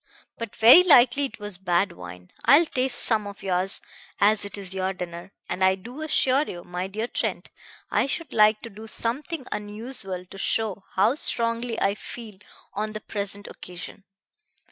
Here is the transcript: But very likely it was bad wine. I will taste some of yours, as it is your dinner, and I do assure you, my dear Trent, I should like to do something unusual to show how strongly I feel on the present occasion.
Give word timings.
But 0.39 0.55
very 0.55 0.81
likely 0.81 1.25
it 1.25 1.37
was 1.37 1.59
bad 1.59 1.91
wine. 1.91 2.31
I 2.43 2.57
will 2.57 2.65
taste 2.65 2.97
some 3.03 3.27
of 3.27 3.43
yours, 3.43 3.81
as 4.19 4.43
it 4.45 4.57
is 4.57 4.73
your 4.73 4.93
dinner, 4.93 5.31
and 5.47 5.63
I 5.63 5.75
do 5.75 6.01
assure 6.01 6.41
you, 6.41 6.63
my 6.63 6.87
dear 6.87 7.05
Trent, 7.05 7.49
I 7.91 8.07
should 8.07 8.33
like 8.33 8.61
to 8.63 8.71
do 8.71 8.87
something 8.87 9.45
unusual 9.51 10.25
to 10.25 10.37
show 10.39 10.85
how 10.93 11.13
strongly 11.13 11.79
I 11.79 11.93
feel 11.93 12.39
on 12.73 12.93
the 12.93 13.01
present 13.01 13.47
occasion. 13.47 14.03